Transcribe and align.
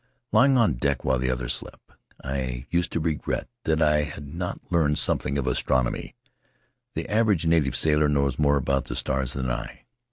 Lying 0.31 0.57
on 0.57 0.77
deck 0.77 1.05
while 1.05 1.19
the 1.19 1.29
others 1.29 1.53
slept, 1.53 1.91
I 2.23 2.65
used 2.71 2.91
to 2.93 2.99
regret 2.99 3.47
that 3.65 3.83
I 3.83 4.01
had 4.01 4.27
not 4.33 4.59
learned 4.71 4.97
something 4.97 5.37
of 5.37 5.45
astronomy— 5.45 6.15
the 6.95 7.07
average 7.07 7.45
native 7.45 7.75
sailor 7.75 8.09
knows 8.09 8.39
more 8.39 8.57
about 8.57 8.85
the 8.85 8.95
stars 8.95 9.33
than 9.33 9.51
I. 9.51 9.85